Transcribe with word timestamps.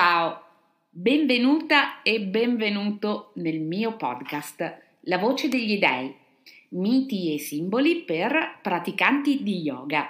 Ciao, 0.00 0.44
benvenuta 0.90 2.02
e 2.02 2.20
benvenuto 2.20 3.32
nel 3.34 3.58
mio 3.58 3.96
podcast 3.96 4.82
La 5.00 5.18
voce 5.18 5.48
degli 5.48 5.76
dei, 5.76 6.14
miti 6.68 7.34
e 7.34 7.40
simboli 7.40 8.02
per 8.02 8.60
praticanti 8.62 9.42
di 9.42 9.60
yoga. 9.60 10.08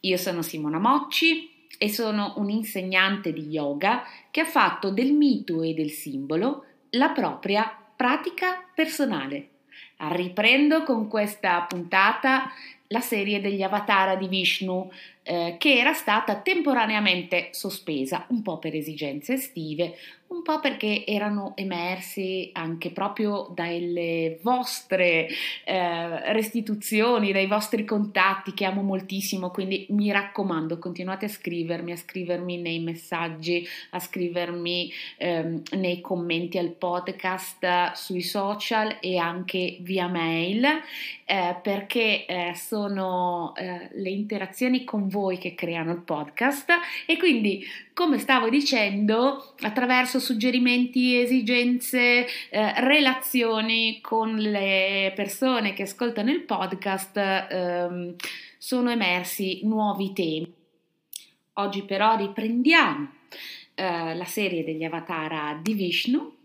Io 0.00 0.16
sono 0.16 0.42
Simona 0.42 0.80
Mocci 0.80 1.68
e 1.78 1.88
sono 1.88 2.34
un'insegnante 2.38 3.32
di 3.32 3.42
yoga 3.42 4.02
che 4.32 4.40
ha 4.40 4.44
fatto 4.44 4.90
del 4.90 5.12
mito 5.12 5.62
e 5.62 5.72
del 5.72 5.92
simbolo 5.92 6.64
la 6.90 7.10
propria 7.10 7.72
pratica 7.94 8.68
personale. 8.74 9.50
Riprendo 9.98 10.82
con 10.82 11.06
questa 11.06 11.60
puntata 11.60 12.50
la 12.88 13.00
serie 13.00 13.40
degli 13.40 13.62
avatar 13.62 14.16
di 14.18 14.28
Vishnu 14.28 14.90
eh, 15.28 15.56
che 15.58 15.78
era 15.78 15.92
stata 15.92 16.36
temporaneamente 16.36 17.48
sospesa, 17.50 18.24
un 18.30 18.40
po' 18.40 18.58
per 18.58 18.74
esigenze 18.74 19.34
estive, 19.34 19.94
un 20.28 20.42
po' 20.42 20.60
perché 20.60 21.04
erano 21.06 21.52
emersi 21.56 22.50
anche 22.52 22.90
proprio 22.90 23.50
dalle 23.54 24.38
vostre 24.42 25.28
eh, 25.64 26.32
restituzioni, 26.32 27.32
dai 27.32 27.46
vostri 27.46 27.84
contatti 27.84 28.52
che 28.52 28.64
amo 28.64 28.82
moltissimo, 28.82 29.50
quindi 29.50 29.86
mi 29.90 30.10
raccomando 30.10 30.78
continuate 30.78 31.26
a 31.26 31.28
scrivermi, 31.28 31.92
a 31.92 31.96
scrivermi 31.96 32.58
nei 32.58 32.80
messaggi, 32.80 33.66
a 33.90 34.00
scrivermi 34.00 34.92
ehm, 35.16 35.62
nei 35.72 36.00
commenti 36.00 36.58
al 36.58 36.70
podcast, 36.70 37.92
sui 37.92 38.22
social 38.22 38.96
e 39.00 39.18
anche 39.18 39.78
via 39.80 40.08
mail 40.08 40.64
eh, 41.24 41.56
perché 41.62 42.24
eh, 42.24 42.52
sono 42.54 43.54
eh, 43.56 43.90
le 43.92 44.10
interazioni 44.10 44.84
con 44.84 45.08
voi 45.08 45.17
che 45.38 45.54
creano 45.54 45.92
il 45.92 46.02
podcast 46.02 46.70
e 47.06 47.16
quindi 47.16 47.64
come 47.92 48.18
stavo 48.18 48.48
dicendo 48.48 49.54
attraverso 49.60 50.20
suggerimenti, 50.20 51.20
esigenze, 51.20 52.26
eh, 52.50 52.80
relazioni 52.80 54.00
con 54.00 54.36
le 54.36 55.12
persone 55.16 55.72
che 55.72 55.82
ascoltano 55.82 56.30
il 56.30 56.42
podcast 56.42 57.16
ehm, 57.16 58.14
sono 58.56 58.90
emersi 58.90 59.60
nuovi 59.64 60.12
temi. 60.12 60.52
Oggi 61.54 61.82
però 61.82 62.16
riprendiamo 62.16 63.10
eh, 63.74 64.14
la 64.14 64.24
serie 64.24 64.62
degli 64.62 64.84
Avatar 64.84 65.60
di 65.60 65.74
Vishnu 65.74 66.36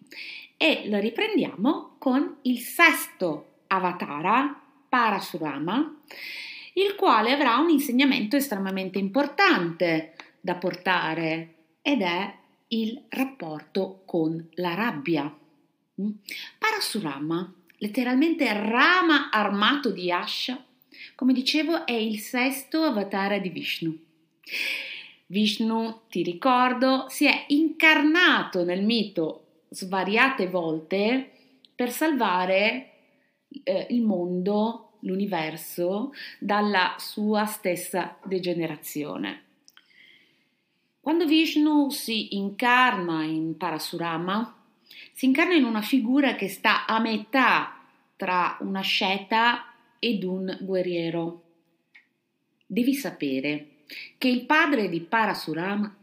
e 0.57 0.83
lo 0.85 0.99
riprendiamo 0.99 1.95
con 1.99 2.37
il 2.43 2.59
sesto 2.59 3.59
Avatara, 3.67 4.59
Parasurama, 4.89 5.99
il 6.73 6.95
quale 6.95 7.31
avrà 7.31 7.57
un 7.57 7.69
insegnamento 7.69 8.35
estremamente 8.35 8.99
importante 8.99 10.13
da 10.39 10.55
portare 10.55 11.53
ed 11.81 12.01
è 12.01 12.33
il 12.69 13.03
rapporto 13.09 14.01
con 14.05 14.49
la 14.55 14.73
rabbia. 14.73 15.23
Mm? 16.01 16.09
Parasurama, 16.57 17.53
letteralmente 17.77 18.51
rama 18.51 19.29
armato 19.29 19.91
di 19.91 20.11
ascia, 20.11 20.63
come 21.15 21.33
dicevo, 21.33 21.85
è 21.85 21.93
il 21.93 22.19
sesto 22.19 22.83
avatar 22.83 23.39
di 23.39 23.49
Vishnu. 23.49 23.97
Vishnu, 25.27 26.01
ti 26.09 26.23
ricordo, 26.23 27.05
si 27.09 27.25
è 27.25 27.45
incarnato 27.47 28.63
nel 28.63 28.83
mito 28.83 29.65
svariate 29.69 30.47
volte 30.47 31.31
per 31.75 31.91
salvare 31.91 32.91
eh, 33.63 33.87
il 33.89 34.01
mondo, 34.01 34.92
l'universo, 35.03 36.13
dalla 36.39 36.95
sua 36.97 37.45
stessa 37.45 38.17
degenerazione. 38.23 39.43
Quando 40.99 41.25
Vishnu 41.25 41.89
si 41.89 42.35
incarna 42.35 43.23
in 43.23 43.57
Parasurama, 43.57 44.57
si 45.11 45.25
incarna 45.25 45.53
in 45.53 45.65
una 45.65 45.81
figura 45.81 46.35
che 46.35 46.47
sta 46.47 46.85
a 46.85 46.99
metà 46.99 47.81
tra 48.15 48.57
una 48.61 48.81
sceta 48.81 49.73
ed 49.99 50.23
un 50.23 50.57
guerriero. 50.61 51.43
Devi 52.65 52.93
sapere 52.93 53.67
che 54.17 54.27
il 54.27 54.45
padre 54.45 54.89
di 54.89 55.01
Parasurama 55.01 55.93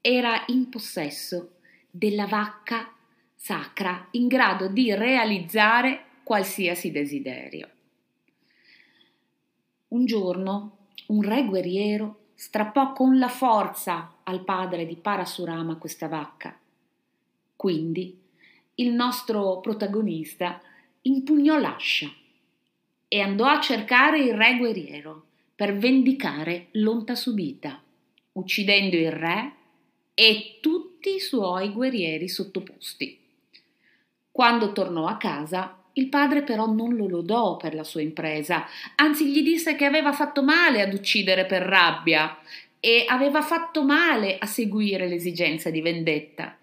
era 0.00 0.44
in 0.48 0.68
possesso 0.68 1.56
della 1.90 2.26
vacca 2.26 2.92
sacra 3.34 4.08
in 4.12 4.26
grado 4.26 4.68
di 4.68 4.94
realizzare 4.94 6.04
qualsiasi 6.22 6.90
desiderio. 6.90 7.73
Un 9.94 10.06
giorno 10.06 10.78
un 11.06 11.22
re 11.22 11.44
guerriero 11.44 12.30
strappò 12.34 12.92
con 12.92 13.16
la 13.16 13.28
forza 13.28 14.16
al 14.24 14.42
padre 14.42 14.86
di 14.86 14.96
Parasurama 14.96 15.76
questa 15.76 16.08
vacca. 16.08 16.58
Quindi 17.54 18.20
il 18.74 18.90
nostro 18.90 19.60
protagonista 19.60 20.60
impugnò 21.02 21.60
l'ascia 21.60 22.12
e 23.06 23.20
andò 23.20 23.46
a 23.46 23.60
cercare 23.60 24.18
il 24.18 24.34
re 24.34 24.56
guerriero 24.56 25.26
per 25.54 25.76
vendicare 25.76 26.70
l'onta 26.72 27.14
subita, 27.14 27.80
uccidendo 28.32 28.96
il 28.96 29.12
re 29.12 29.52
e 30.12 30.58
tutti 30.60 31.14
i 31.14 31.20
suoi 31.20 31.70
guerrieri 31.70 32.28
sottoposti. 32.28 33.16
Quando 34.32 34.72
tornò 34.72 35.06
a 35.06 35.18
casa, 35.18 35.83
il 35.94 36.08
padre 36.08 36.42
però 36.42 36.66
non 36.66 36.94
lo 36.94 37.08
lodò 37.08 37.56
per 37.56 37.74
la 37.74 37.84
sua 37.84 38.00
impresa, 38.02 38.66
anzi 38.96 39.30
gli 39.30 39.42
disse 39.42 39.74
che 39.76 39.84
aveva 39.84 40.12
fatto 40.12 40.42
male 40.42 40.82
ad 40.82 40.92
uccidere 40.92 41.46
per 41.46 41.62
rabbia 41.62 42.38
e 42.80 43.04
aveva 43.08 43.42
fatto 43.42 43.82
male 43.82 44.38
a 44.38 44.46
seguire 44.46 45.08
l'esigenza 45.08 45.70
di 45.70 45.80
vendetta 45.80 46.58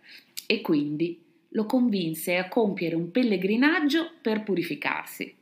e 0.46 0.62
quindi 0.62 1.20
lo 1.50 1.66
convinse 1.66 2.38
a 2.38 2.48
compiere 2.48 2.96
un 2.96 3.12
pellegrinaggio 3.12 4.12
per 4.22 4.44
purificarsi. 4.44 5.36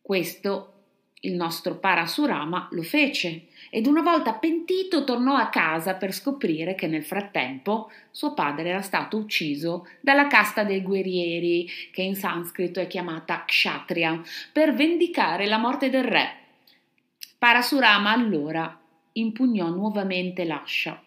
Questo 0.00 0.75
il 1.20 1.34
nostro 1.34 1.76
Parasurama 1.76 2.68
lo 2.72 2.82
fece 2.82 3.46
ed 3.70 3.86
una 3.86 4.02
volta 4.02 4.34
pentito 4.34 5.04
tornò 5.04 5.34
a 5.34 5.48
casa 5.48 5.94
per 5.94 6.12
scoprire 6.12 6.74
che 6.74 6.86
nel 6.86 7.04
frattempo 7.04 7.90
suo 8.10 8.34
padre 8.34 8.68
era 8.68 8.82
stato 8.82 9.16
ucciso 9.16 9.88
dalla 10.00 10.26
casta 10.26 10.62
dei 10.62 10.82
guerrieri, 10.82 11.68
che 11.90 12.02
in 12.02 12.14
sanscrito 12.14 12.80
è 12.80 12.86
chiamata 12.86 13.44
Kshatriya, 13.44 14.22
per 14.52 14.74
vendicare 14.74 15.46
la 15.46 15.58
morte 15.58 15.90
del 15.90 16.04
re. 16.04 16.34
Parasurama 17.38 18.10
allora 18.10 18.78
impugnò 19.12 19.68
nuovamente 19.68 20.44
l'ascia 20.44 21.02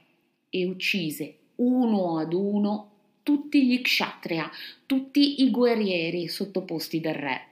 e 0.49 0.65
uccise 0.65 1.35
uno 1.55 2.17
ad 2.17 2.33
uno 2.33 2.89
tutti 3.23 3.65
gli 3.65 3.81
Kshatriya, 3.81 4.49
tutti 4.85 5.43
i 5.43 5.51
guerrieri 5.51 6.27
sottoposti 6.27 6.99
del 6.99 7.15
re. 7.15 7.47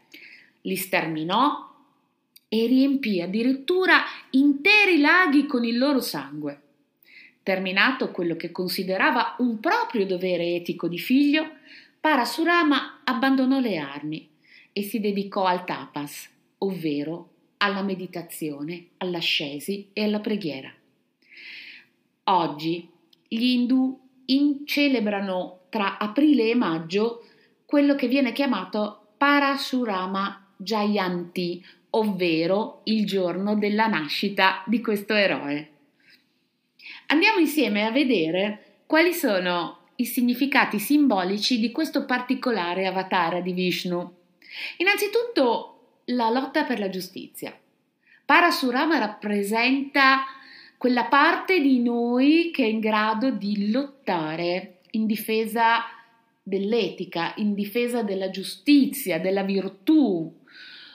Li 0.61 0.75
sterminò 0.75 1.67
e 2.49 2.65
riempì 2.65 3.21
addirittura 3.21 4.03
interi 4.31 4.99
laghi 4.99 5.45
con 5.45 5.65
il 5.65 5.77
loro 5.77 5.99
sangue. 5.99 6.61
Terminato 7.43 8.11
quello 8.11 8.35
che 8.35 8.51
considerava 8.51 9.35
un 9.39 9.59
proprio 9.59 10.05
dovere 10.05 10.55
etico 10.55 10.87
di 10.87 10.97
figlio, 10.97 11.49
Parasurama 11.99 13.01
abbandonò 13.03 13.59
le 13.59 13.77
armi 13.77 14.29
e 14.71 14.83
si 14.83 14.99
dedicò 14.99 15.45
al 15.45 15.65
tapas, 15.65 16.29
ovvero 16.59 17.29
alla 17.57 17.81
meditazione, 17.81 18.87
all'ascesi 18.97 19.89
e 19.93 20.03
alla 20.03 20.19
preghiera. 20.19 20.71
Oggi 22.25 22.87
gli 23.27 23.43
indù 23.43 23.99
celebrano 24.65 25.61
tra 25.69 25.97
aprile 25.97 26.49
e 26.49 26.55
maggio 26.55 27.25
quello 27.65 27.95
che 27.95 28.07
viene 28.07 28.31
chiamato 28.31 29.13
Parasurama 29.17 30.53
Jayanti 30.57 31.63
ovvero 31.91 32.81
il 32.85 33.05
giorno 33.05 33.55
della 33.55 33.87
nascita 33.87 34.63
di 34.65 34.81
questo 34.81 35.13
eroe. 35.13 35.71
Andiamo 37.07 37.39
insieme 37.39 37.85
a 37.85 37.91
vedere 37.91 38.81
quali 38.85 39.13
sono 39.13 39.79
i 39.95 40.05
significati 40.05 40.79
simbolici 40.79 41.59
di 41.59 41.71
questo 41.71 42.05
particolare 42.05 42.85
avatar 42.85 43.41
di 43.41 43.53
Vishnu. 43.53 44.13
Innanzitutto 44.77 46.01
la 46.05 46.29
lotta 46.29 46.63
per 46.63 46.79
la 46.79 46.89
giustizia. 46.89 47.57
Parasurama 48.25 48.97
rappresenta 48.97 50.25
quella 50.77 51.05
parte 51.05 51.59
di 51.59 51.81
noi 51.81 52.51
che 52.53 52.63
è 52.63 52.67
in 52.67 52.79
grado 52.79 53.31
di 53.31 53.71
lottare 53.71 54.79
in 54.91 55.05
difesa 55.05 55.83
dell'etica, 56.43 57.33
in 57.37 57.53
difesa 57.53 58.03
della 58.03 58.29
giustizia, 58.29 59.19
della 59.19 59.43
virtù. 59.43 60.33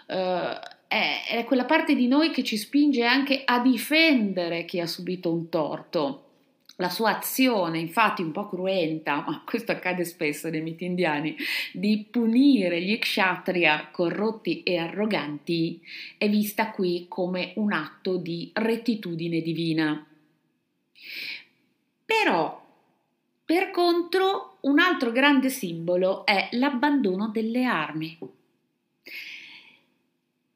Uh, 0.06 0.58
è, 0.92 1.38
è 1.38 1.44
quella 1.44 1.64
parte 1.64 1.94
di 1.94 2.06
noi 2.06 2.30
che 2.30 2.44
ci 2.44 2.58
spinge 2.58 3.04
anche 3.04 3.42
a 3.46 3.60
difendere 3.60 4.66
chi 4.66 4.78
ha 4.78 4.86
subito 4.86 5.32
un 5.32 5.48
torto. 5.48 6.26
La 6.76 6.90
sua 6.90 7.16
azione, 7.16 7.78
infatti 7.78 8.22
un 8.22 8.32
po' 8.32 8.48
cruenta, 8.48 9.24
ma 9.26 9.42
questo 9.46 9.72
accade 9.72 10.04
spesso 10.04 10.50
nei 10.50 10.60
miti 10.60 10.84
indiani, 10.84 11.34
di 11.72 12.06
punire 12.10 12.82
gli 12.82 12.98
kshatriya 12.98 13.88
corrotti 13.90 14.62
e 14.62 14.76
arroganti, 14.76 15.80
è 16.18 16.28
vista 16.28 16.70
qui 16.70 17.06
come 17.08 17.52
un 17.56 17.72
atto 17.72 18.18
di 18.18 18.50
rettitudine 18.52 19.40
divina. 19.40 20.06
Però 22.04 22.60
Per 23.44 23.70
contro, 23.70 24.58
un 24.62 24.78
altro 24.78 25.10
grande 25.10 25.48
simbolo 25.48 26.24
è 26.24 26.48
l'abbandono 26.52 27.28
delle 27.28 27.64
armi. 27.64 28.16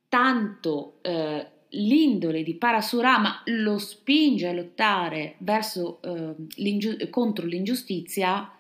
Tanto 0.09 0.99
eh, 1.03 1.47
l'indole 1.71 2.43
di 2.43 2.55
Parasurama 2.55 3.43
lo 3.47 3.79
spinge 3.79 4.49
a 4.49 4.53
lottare 4.53 5.35
verso, 5.39 6.01
eh, 6.03 7.11
contro 7.11 7.47
l'ingiustizia, 7.47 8.51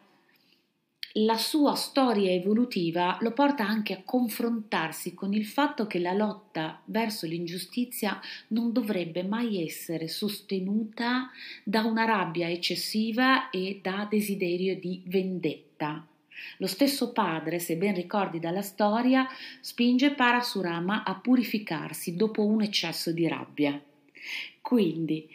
la 1.20 1.38
sua 1.38 1.74
storia 1.76 2.30
evolutiva 2.30 3.16
lo 3.22 3.32
porta 3.32 3.66
anche 3.66 3.94
a 3.94 4.02
confrontarsi 4.04 5.14
con 5.14 5.32
il 5.32 5.46
fatto 5.46 5.86
che 5.86 5.98
la 5.98 6.12
lotta 6.12 6.82
verso 6.84 7.24
l'ingiustizia 7.24 8.20
non 8.48 8.70
dovrebbe 8.70 9.22
mai 9.22 9.64
essere 9.64 10.08
sostenuta 10.08 11.30
da 11.64 11.84
una 11.84 12.04
rabbia 12.04 12.50
eccessiva 12.50 13.48
e 13.48 13.80
da 13.82 14.06
desiderio 14.10 14.78
di 14.78 15.00
vendetta. 15.06 16.06
Lo 16.58 16.66
stesso 16.66 17.12
padre, 17.12 17.58
se 17.58 17.76
ben 17.76 17.94
ricordi 17.94 18.38
dalla 18.38 18.62
storia, 18.62 19.26
spinge 19.60 20.12
Parasurama 20.12 21.04
a 21.04 21.14
purificarsi 21.14 22.16
dopo 22.16 22.44
un 22.44 22.62
eccesso 22.62 23.12
di 23.12 23.28
rabbia. 23.28 23.80
Quindi, 24.60 25.28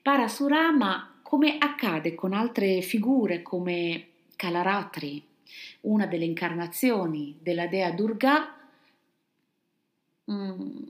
Parasurama, 0.00 1.20
come 1.22 1.58
accade 1.58 2.14
con 2.14 2.32
altre 2.32 2.80
figure 2.82 3.42
come 3.42 4.06
Kalaratri, 4.36 5.22
una 5.82 6.06
delle 6.06 6.24
incarnazioni 6.24 7.36
della 7.40 7.66
dea 7.66 7.90
Durga, 7.90 8.56
mm, 10.30 10.82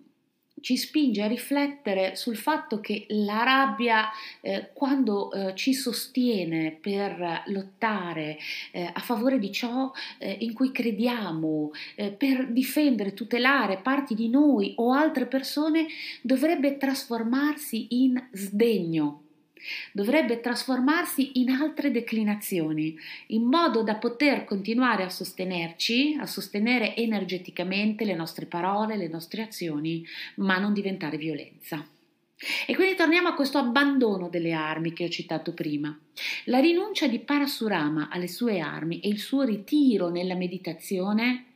ci 0.63 0.77
spinge 0.77 1.23
a 1.23 1.27
riflettere 1.27 2.17
sul 2.17 2.37
fatto 2.37 2.81
che 2.81 3.05
la 3.09 3.43
rabbia, 3.43 4.09
eh, 4.41 4.71
quando 4.73 5.31
eh, 5.31 5.55
ci 5.55 5.75
sostiene 5.75 6.79
per 6.81 7.43
lottare 7.47 8.39
eh, 8.71 8.91
a 8.91 9.01
favore 9.01 9.39
di 9.39 9.53
ciò 9.53 9.93
eh, 10.19 10.39
in 10.41 10.55
cui 10.55 10.73
crediamo, 10.73 11.73
eh, 11.97 12.11
per 12.11 12.51
difendere, 12.51 13.13
tutelare 13.13 13.79
parti 13.79 14.15
di 14.15 14.29
noi 14.31 14.73
o 14.77 14.93
altre 14.93 15.27
persone, 15.27 15.87
dovrebbe 16.23 16.79
trasformarsi 16.79 17.89
in 17.91 18.23
sdegno 18.33 19.23
Dovrebbe 19.93 20.41
trasformarsi 20.41 21.41
in 21.41 21.51
altre 21.51 21.91
declinazioni, 21.91 22.97
in 23.29 23.45
modo 23.45 23.83
da 23.83 23.97
poter 23.97 24.45
continuare 24.45 25.03
a 25.03 25.09
sostenerci, 25.09 26.17
a 26.21 26.27
sostenere 26.27 26.97
energeticamente 26.97 28.05
le 28.05 28.15
nostre 28.15 28.47
parole, 28.47 28.97
le 28.97 29.09
nostre 29.09 29.43
azioni, 29.43 30.05
ma 30.37 30.59
non 30.59 30.73
diventare 30.73 31.17
violenza. 31.17 31.87
E 32.67 32.75
quindi 32.75 32.97
torniamo 32.97 33.29
a 33.29 33.35
questo 33.35 33.59
abbandono 33.59 34.29
delle 34.29 34.53
armi 34.53 34.93
che 34.93 35.05
ho 35.05 35.09
citato 35.09 35.53
prima. 35.53 35.97
La 36.47 36.59
rinuncia 36.59 37.07
di 37.07 37.21
Parasurama 37.21 38.09
alle 38.11 38.27
sue 38.27 38.59
armi 38.59 38.99
e 39.01 39.09
il 39.09 39.21
suo 39.21 39.43
ritiro 39.43 40.09
nella 40.09 40.35
meditazione, 40.35 41.47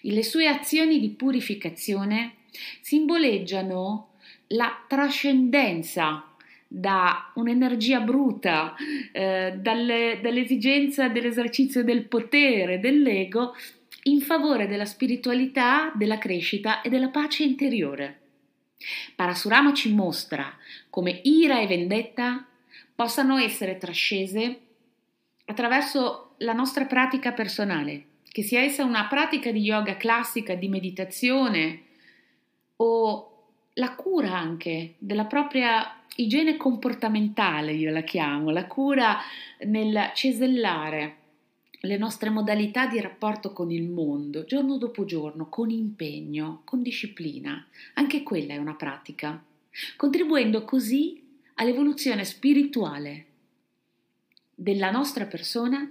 le 0.00 0.22
sue 0.24 0.48
azioni 0.48 0.98
di 0.98 1.10
purificazione 1.10 2.36
simboleggiano 2.80 4.08
la 4.48 4.84
trascendenza 4.86 6.31
da 6.74 7.30
un'energia 7.34 8.00
bruta, 8.00 8.74
eh, 9.12 9.54
dalle, 9.58 10.20
dall'esigenza 10.22 11.08
dell'esercizio 11.08 11.84
del 11.84 12.04
potere, 12.04 12.80
dell'ego, 12.80 13.54
in 14.04 14.20
favore 14.22 14.66
della 14.66 14.86
spiritualità, 14.86 15.92
della 15.94 16.16
crescita 16.16 16.80
e 16.80 16.88
della 16.88 17.10
pace 17.10 17.44
interiore. 17.44 18.20
Parasurama 19.14 19.74
ci 19.74 19.92
mostra 19.92 20.56
come 20.88 21.20
ira 21.24 21.60
e 21.60 21.66
vendetta 21.66 22.44
possano 22.94 23.36
essere 23.36 23.76
trascese 23.76 24.60
attraverso 25.44 26.34
la 26.38 26.54
nostra 26.54 26.86
pratica 26.86 27.32
personale, 27.32 28.06
che 28.28 28.42
sia 28.42 28.62
essa 28.62 28.82
una 28.82 29.06
pratica 29.08 29.52
di 29.52 29.60
yoga 29.60 29.96
classica, 29.96 30.54
di 30.54 30.68
meditazione 30.68 31.82
o 32.76 33.26
la 33.74 33.94
cura 33.94 34.36
anche 34.36 34.94
della 34.98 35.26
propria 35.26 36.01
igiene 36.16 36.56
comportamentale, 36.56 37.72
io 37.72 37.90
la 37.90 38.02
chiamo, 38.02 38.50
la 38.50 38.66
cura 38.66 39.18
nel 39.64 40.10
cesellare 40.14 41.16
le 41.84 41.96
nostre 41.96 42.30
modalità 42.30 42.86
di 42.86 43.00
rapporto 43.00 43.52
con 43.52 43.70
il 43.70 43.88
mondo, 43.88 44.44
giorno 44.44 44.78
dopo 44.78 45.04
giorno, 45.04 45.48
con 45.48 45.70
impegno, 45.70 46.62
con 46.64 46.82
disciplina. 46.82 47.66
Anche 47.94 48.22
quella 48.22 48.54
è 48.54 48.58
una 48.58 48.74
pratica, 48.74 49.42
contribuendo 49.96 50.64
così 50.64 51.20
all'evoluzione 51.54 52.24
spirituale 52.24 53.26
della 54.54 54.90
nostra 54.90 55.24
persona 55.26 55.90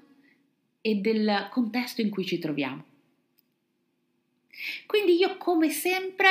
e 0.79 0.95
del 0.95 1.47
contesto 1.51 2.01
in 2.01 2.09
cui 2.09 2.25
ci 2.25 2.39
troviamo. 2.39 2.85
Quindi 4.85 5.17
io 5.17 5.37
come 5.37 5.69
sempre 5.69 6.29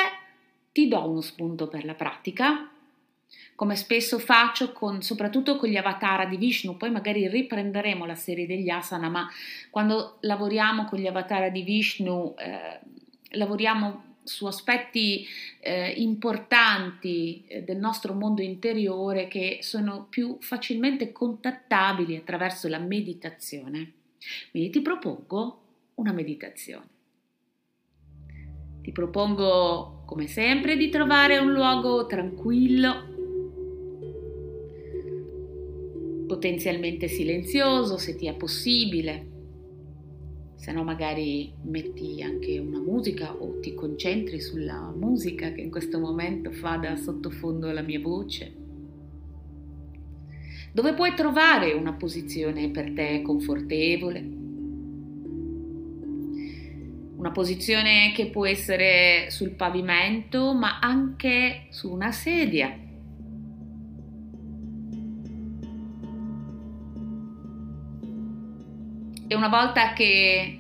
ti 0.72 0.88
do 0.88 1.06
uno 1.06 1.20
spunto 1.20 1.68
per 1.68 1.84
la 1.84 1.94
pratica, 1.94 2.70
come 3.54 3.76
spesso 3.76 4.18
faccio 4.18 4.72
con, 4.72 5.02
soprattutto 5.02 5.56
con 5.56 5.68
gli 5.68 5.76
avatar 5.76 6.28
di 6.28 6.36
Vishnu, 6.36 6.76
poi 6.76 6.90
magari 6.90 7.28
riprenderemo 7.28 8.06
la 8.06 8.14
serie 8.14 8.46
degli 8.46 8.70
asana, 8.70 9.08
ma 9.08 9.28
quando 9.70 10.16
lavoriamo 10.20 10.86
con 10.86 10.98
gli 10.98 11.06
avatar 11.06 11.50
di 11.50 11.62
Vishnu 11.62 12.34
eh, 12.38 12.80
lavoriamo 13.36 14.08
su 14.22 14.46
aspetti 14.46 15.26
eh, 15.60 15.90
importanti 15.90 17.44
eh, 17.46 17.62
del 17.62 17.78
nostro 17.78 18.14
mondo 18.14 18.42
interiore 18.42 19.28
che 19.28 19.58
sono 19.62 20.06
più 20.08 20.36
facilmente 20.40 21.12
contattabili 21.12 22.16
attraverso 22.16 22.68
la 22.68 22.78
meditazione. 22.78 23.92
Quindi 24.50 24.70
ti 24.70 24.80
propongo 24.82 25.60
una 25.94 26.12
meditazione. 26.12 26.86
Ti 28.82 28.92
propongo, 28.92 30.04
come 30.06 30.26
sempre, 30.26 30.76
di 30.76 30.88
trovare 30.88 31.36
un 31.38 31.52
luogo 31.52 32.06
tranquillo, 32.06 33.09
potenzialmente 36.30 37.08
silenzioso 37.08 37.98
se 37.98 38.14
ti 38.14 38.28
è 38.28 38.34
possibile, 38.34 39.26
se 40.54 40.70
no 40.70 40.84
magari 40.84 41.52
metti 41.64 42.22
anche 42.22 42.56
una 42.60 42.78
musica 42.78 43.34
o 43.34 43.58
ti 43.58 43.74
concentri 43.74 44.40
sulla 44.40 44.94
musica 44.94 45.50
che 45.50 45.60
in 45.60 45.72
questo 45.72 45.98
momento 45.98 46.52
fa 46.52 46.76
da 46.76 46.94
sottofondo 46.94 47.68
alla 47.68 47.82
mia 47.82 47.98
voce, 47.98 48.54
dove 50.72 50.94
puoi 50.94 51.14
trovare 51.16 51.72
una 51.72 51.94
posizione 51.94 52.70
per 52.70 52.92
te 52.92 53.22
confortevole? 53.22 54.20
Una 57.16 57.32
posizione 57.32 58.12
che 58.14 58.30
può 58.30 58.46
essere 58.46 59.30
sul 59.30 59.50
pavimento 59.50 60.54
ma 60.54 60.78
anche 60.78 61.66
su 61.70 61.90
una 61.90 62.12
sedia. 62.12 62.88
E 69.32 69.36
una 69.36 69.48
volta 69.48 69.92
che 69.92 70.58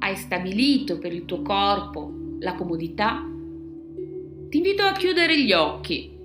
hai 0.00 0.16
stabilito 0.16 0.98
per 0.98 1.12
il 1.12 1.24
tuo 1.24 1.40
corpo 1.40 2.12
la 2.40 2.56
comodità, 2.56 3.24
ti 4.48 4.56
invito 4.56 4.82
a 4.82 4.90
chiudere 4.90 5.40
gli 5.40 5.52
occhi, 5.52 6.18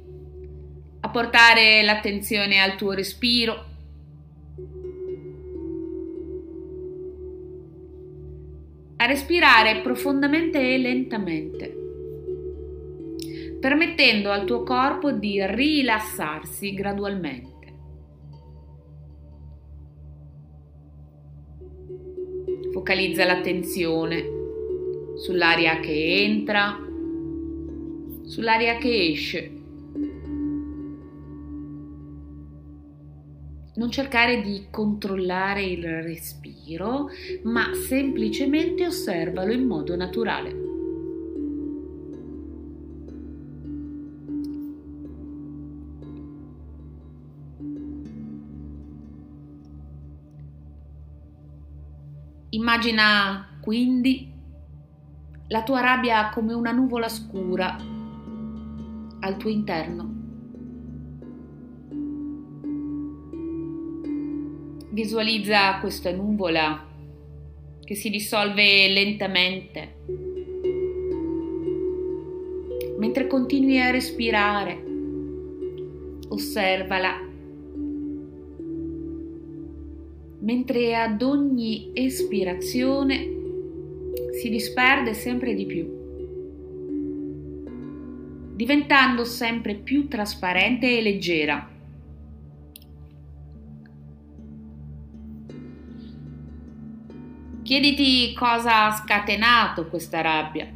a 1.01 1.09
portare 1.09 1.83
l'attenzione 1.83 2.59
al 2.59 2.77
tuo 2.77 2.93
respiro 2.93 3.65
a 8.95 9.05
respirare 9.05 9.81
profondamente 9.81 10.73
e 10.73 10.79
lentamente, 10.79 11.77
permettendo 13.59 14.31
al 14.31 14.45
tuo 14.45 14.63
corpo 14.63 15.11
di 15.11 15.45
rilassarsi 15.45 16.73
gradualmente. 16.73 17.52
Focalizza 22.83 23.23
l'attenzione 23.23 24.25
sull'aria 25.15 25.79
che 25.79 26.21
entra, 26.25 26.77
sull'aria 28.25 28.77
che 28.77 29.07
esce 29.07 29.51
non 33.75 33.89
cercare 33.89 34.41
di 34.41 34.65
controllare 34.69 35.63
il 35.63 36.03
respiro, 36.03 37.07
ma 37.43 37.73
semplicemente 37.73 38.85
osservalo 38.85 39.53
in 39.53 39.65
modo 39.65 39.95
naturale. 39.95 40.72
Immagina 52.63 53.57
quindi 53.59 54.31
la 55.47 55.63
tua 55.63 55.81
rabbia 55.81 56.29
come 56.29 56.53
una 56.53 56.71
nuvola 56.71 57.09
scura 57.09 57.75
al 59.19 59.35
tuo 59.35 59.49
interno 59.49 60.13
Visualizza 64.91 65.79
questa 65.79 66.13
nuvola 66.13 66.87
che 67.83 67.95
si 67.95 68.09
dissolve 68.09 68.87
lentamente 68.87 69.95
mentre 72.97 73.27
continui 73.27 73.81
a 73.81 73.91
respirare. 73.91 74.81
Osservala 76.29 77.31
mentre 80.43 80.95
ad 80.95 81.21
ogni 81.21 81.91
espirazione 81.93 83.41
si 84.39 84.49
disperde 84.49 85.13
sempre 85.13 85.53
di 85.53 85.65
più, 85.65 85.87
diventando 88.55 89.23
sempre 89.23 89.75
più 89.75 90.07
trasparente 90.07 90.97
e 90.97 91.01
leggera. 91.01 91.69
Chiediti 97.63 98.33
cosa 98.33 98.87
ha 98.87 98.91
scatenato 98.91 99.87
questa 99.87 100.19
rabbia. 100.19 100.67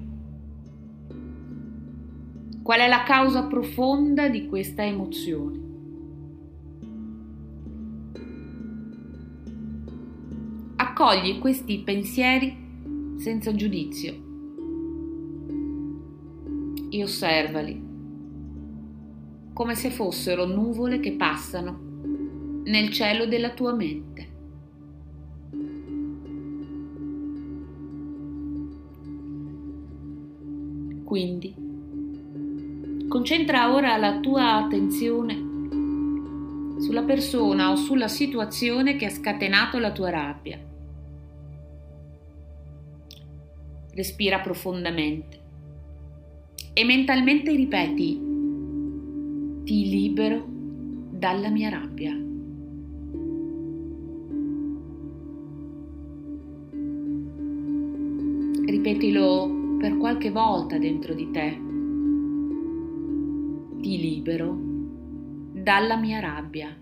Qual 2.63 2.79
è 2.79 2.87
la 2.87 3.03
causa 3.03 3.43
profonda 3.43 4.29
di 4.29 4.47
questa 4.47 4.85
emozione? 4.85 5.66
Accogli 10.99 11.37
questi 11.37 11.77
pensieri 11.85 12.57
senza 13.17 13.53
giudizio 13.53 14.15
e 16.89 17.03
osservali 17.03 17.79
come 19.53 19.75
se 19.75 19.91
fossero 19.91 20.47
nuvole 20.47 20.99
che 20.99 21.11
passano 21.11 21.79
nel 22.63 22.89
cielo 22.89 23.27
della 23.27 23.51
tua 23.51 23.75
mente. 23.75 24.27
Quindi, 31.03 31.53
concentra 33.07 33.71
ora 33.71 33.97
la 33.97 34.19
tua 34.19 34.55
attenzione 34.55 35.35
sulla 36.79 37.03
persona 37.03 37.69
o 37.69 37.75
sulla 37.75 38.07
situazione 38.07 38.95
che 38.95 39.05
ha 39.05 39.11
scatenato 39.11 39.77
la 39.77 39.91
tua 39.91 40.09
rabbia. 40.09 40.67
Respira 43.97 44.41
profondamente 44.41 45.39
e 46.71 46.83
mentalmente 46.85 47.51
ripeti, 47.51 48.21
ti 49.63 49.89
libero 49.89 50.45
dalla 51.09 51.49
mia 51.49 51.69
rabbia. 51.69 52.11
Ripetilo 58.67 59.77
per 59.79 59.97
qualche 59.97 60.29
volta 60.29 60.77
dentro 60.77 61.15
di 61.15 61.31
te. 61.31 61.59
Ti 63.81 63.97
libero 63.97 64.59
dalla 65.53 65.97
mia 65.97 66.19
rabbia. 66.19 66.77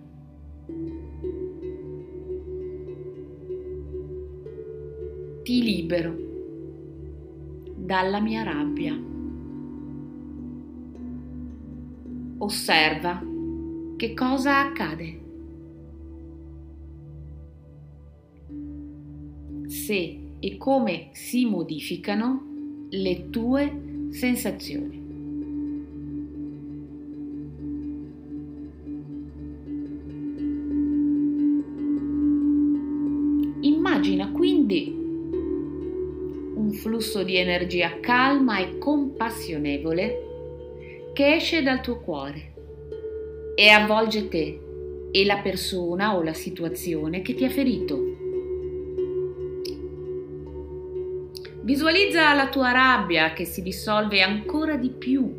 Ti 5.43 5.62
libero 5.63 6.25
dalla 7.86 8.20
mia 8.20 8.42
rabbia. 8.42 9.00
Osserva 12.39 13.24
che 13.96 14.13
cosa 14.13 14.60
accade. 14.60 15.24
Se 19.68 20.20
e 20.39 20.58
come 20.58 21.10
si 21.13 21.46
modificano 21.46 22.88
le 22.89 23.30
tue 23.30 24.08
sensazioni. 24.10 25.04
Flusso 37.05 37.24
di 37.24 37.38
energia 37.38 38.00
calma 38.00 38.57
e 38.57 38.79
compassionevole 38.79 40.24
che 41.13 41.35
esce 41.35 41.62
dal 41.62 41.79
tuo 41.79 42.00
cuore 42.00 42.53
e 43.53 43.69
avvolge 43.69 44.27
te 44.27 44.59
e 45.12 45.25
la 45.25 45.38
persona 45.38 46.15
o 46.15 46.24
la 46.24 46.33
situazione 46.33 47.21
che 47.21 47.35
ti 47.35 47.45
ha 47.45 47.50
ferito. 47.50 48.13
Visualizza 51.62 52.33
la 52.33 52.50
tua 52.50 52.71
rabbia 52.71 53.33
che 53.33 53.45
si 53.45 53.62
dissolve 53.62 54.21
ancora 54.21 54.75
di 54.75 54.89
più, 54.89 55.31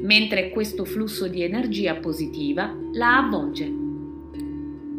mentre 0.00 0.50
questo 0.50 0.84
flusso 0.84 1.26
di 1.26 1.42
energia 1.42 1.96
positiva 1.96 2.72
la 2.92 3.18
avvolge. 3.18 3.87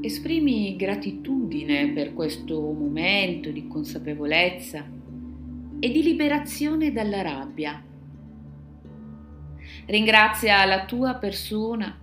Esprimi 0.01 0.77
gratitudine 0.77 1.89
per 1.89 2.13
questo 2.13 2.57
momento 2.71 3.49
di 3.49 3.67
consapevolezza 3.67 4.85
e 5.77 5.91
di 5.91 6.01
liberazione 6.01 6.93
dalla 6.93 7.21
rabbia. 7.21 7.83
Ringrazia 9.87 10.63
la 10.63 10.85
tua 10.85 11.15
persona 11.15 11.99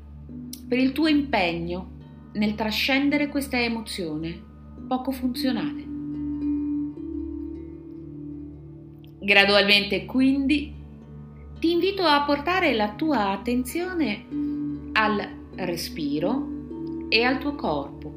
per 0.69 0.79
il 0.79 0.93
tuo 0.93 1.07
impegno 1.07 1.93
nel 2.35 2.55
trascendere 2.55 3.29
questa 3.29 3.59
emozione 3.59 4.43
poco 4.87 5.11
funzionale. 5.11 5.85
Gradualmente 9.21 10.05
quindi 10.05 10.75
ti 11.59 11.73
invito 11.73 12.03
a 12.03 12.25
portare 12.25 12.75
la 12.75 12.93
tua 12.93 13.31
attenzione 13.31 14.27
al 14.93 15.29
respiro 15.55 16.56
e 17.09 17.23
al 17.23 17.39
tuo 17.39 17.55
corpo. 17.55 18.13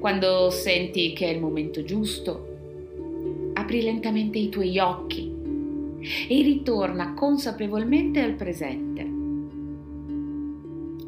Quando 0.00 0.50
senti 0.50 1.12
che 1.12 1.26
è 1.26 1.30
il 1.30 1.40
momento 1.40 1.84
giusto, 1.84 2.48
apri 3.54 3.82
lentamente 3.82 4.38
i 4.38 4.48
tuoi 4.48 4.78
occhi 4.78 5.32
e 6.28 6.42
ritorna 6.42 7.14
consapevolmente 7.14 8.20
al 8.20 8.34
presente. 8.34 9.10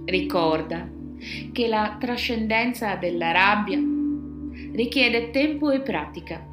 Ricorda 0.05 0.89
che 1.53 1.69
la 1.69 1.97
trascendenza 1.99 2.95
della 2.97 3.33
rabbia 3.33 3.81
richiede 4.73 5.31
tempo 5.31 5.71
e 5.71 5.81
pratica 5.81 6.53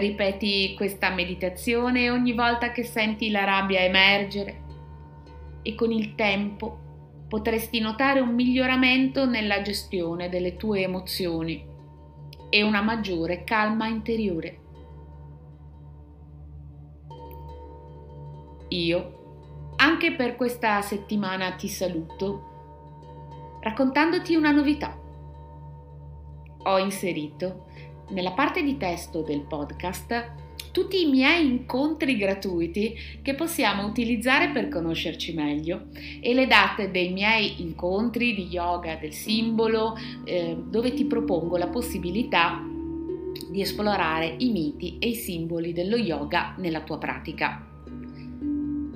Ripeti 0.00 0.74
questa 0.76 1.10
meditazione 1.10 2.10
ogni 2.10 2.32
volta 2.32 2.72
che 2.72 2.82
senti 2.82 3.30
la 3.30 3.44
rabbia 3.44 3.80
emergere 3.80 4.62
e 5.62 5.76
con 5.76 5.92
il 5.92 6.16
tempo 6.16 6.78
potresti 7.28 7.80
notare 7.80 8.20
un 8.20 8.34
miglioramento 8.34 9.26
nella 9.26 9.62
gestione 9.62 10.28
delle 10.28 10.56
tue 10.56 10.82
emozioni 10.82 11.66
e 12.50 12.62
una 12.62 12.82
maggiore 12.82 13.44
calma 13.44 13.88
interiore. 13.88 14.60
Io, 18.68 19.72
anche 19.76 20.12
per 20.12 20.36
questa 20.36 20.80
settimana, 20.82 21.52
ti 21.52 21.68
saluto 21.68 22.52
raccontandoti 23.60 24.34
una 24.34 24.50
novità. 24.50 24.96
Ho 26.66 26.78
inserito 26.78 27.66
nella 28.10 28.32
parte 28.32 28.62
di 28.62 28.76
testo 28.76 29.22
del 29.22 29.42
podcast 29.42 30.42
tutti 30.74 31.00
i 31.00 31.06
miei 31.08 31.46
incontri 31.46 32.16
gratuiti 32.16 32.96
che 33.22 33.34
possiamo 33.34 33.86
utilizzare 33.86 34.48
per 34.48 34.68
conoscerci 34.68 35.32
meglio 35.32 35.84
e 36.20 36.34
le 36.34 36.48
date 36.48 36.90
dei 36.90 37.12
miei 37.12 37.62
incontri 37.62 38.34
di 38.34 38.48
yoga 38.48 38.96
del 38.96 39.12
simbolo 39.12 39.96
eh, 40.24 40.56
dove 40.66 40.92
ti 40.92 41.04
propongo 41.04 41.56
la 41.56 41.68
possibilità 41.68 42.60
di 43.48 43.60
esplorare 43.60 44.34
i 44.38 44.50
miti 44.50 44.98
e 44.98 45.10
i 45.10 45.14
simboli 45.14 45.72
dello 45.72 45.96
yoga 45.96 46.56
nella 46.58 46.80
tua 46.80 46.98
pratica. 46.98 47.64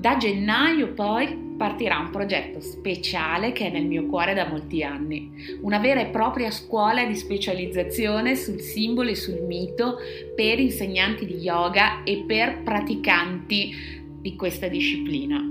Da 0.00 0.16
gennaio 0.16 0.94
poi 0.94 1.47
partirà 1.58 1.98
un 1.98 2.10
progetto 2.10 2.60
speciale 2.60 3.52
che 3.52 3.66
è 3.66 3.70
nel 3.70 3.84
mio 3.84 4.06
cuore 4.06 4.32
da 4.32 4.48
molti 4.48 4.82
anni, 4.82 5.58
una 5.60 5.78
vera 5.78 6.00
e 6.00 6.06
propria 6.06 6.50
scuola 6.50 7.04
di 7.04 7.16
specializzazione 7.16 8.36
sul 8.36 8.60
simbolo 8.60 9.10
e 9.10 9.16
sul 9.16 9.42
mito 9.42 9.96
per 10.34 10.60
insegnanti 10.60 11.26
di 11.26 11.34
yoga 11.34 12.04
e 12.04 12.24
per 12.26 12.62
praticanti 12.62 13.74
di 14.20 14.36
questa 14.36 14.68
disciplina. 14.68 15.44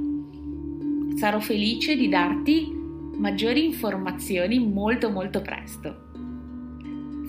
Sarò 1.17 1.39
felice 1.39 1.95
di 1.95 2.07
darti 2.07 2.73
maggiori 3.17 3.65
informazioni 3.65 4.59
molto 4.59 5.09
molto 5.09 5.41
presto. 5.41 6.06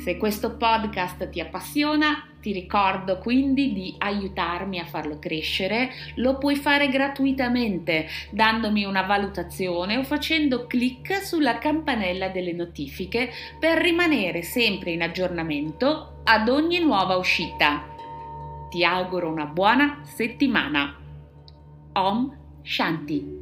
Se 0.08 0.16
questo 0.16 0.56
podcast 0.56 1.28
ti 1.28 1.38
appassiona, 1.38 2.26
ti 2.40 2.50
ricordo 2.50 3.18
quindi 3.18 3.74
di 3.74 3.94
aiutarmi 3.98 4.78
a 4.78 4.86
farlo 4.86 5.18
crescere. 5.18 5.90
Lo 6.14 6.38
puoi 6.38 6.56
fare 6.56 6.88
gratuitamente 6.88 8.06
dandomi 8.30 8.84
una 8.84 9.02
valutazione 9.02 9.98
o 9.98 10.04
facendo 10.04 10.66
clic 10.66 11.22
sulla 11.22 11.58
campanella 11.58 12.30
delle 12.30 12.54
notifiche 12.54 13.30
per 13.60 13.76
rimanere 13.82 14.40
sempre 14.40 14.92
in 14.92 15.02
aggiornamento 15.02 16.22
ad 16.24 16.48
ogni 16.48 16.78
nuova 16.78 17.16
uscita. 17.16 17.86
Ti 18.70 18.82
auguro 18.86 19.30
una 19.30 19.44
buona 19.44 20.00
settimana. 20.04 20.96
Om 21.92 22.38
Shanti. 22.62 23.38